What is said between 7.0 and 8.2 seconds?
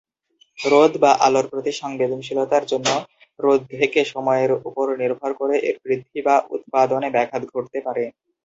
ব্যাঘাত ঘটতে পারে।